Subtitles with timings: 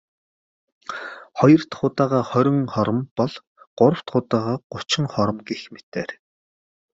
[1.39, 3.33] Хоёр дахь удаагаа хорин хором бол..
[3.79, 6.09] Гурав дахь удаад гучин хором гэх мэтээр.